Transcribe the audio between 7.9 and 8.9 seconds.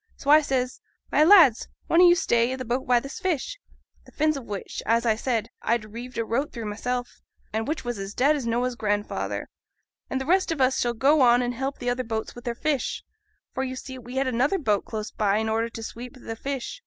as dead as Noah's